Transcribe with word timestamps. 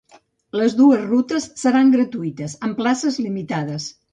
Les 0.59 0.75
deu 0.77 0.93
rutes 1.01 1.45
seran 1.65 1.93
gratuïtes, 1.99 2.59
amb 2.69 2.77
places 2.81 3.21
limitades. 3.27 3.91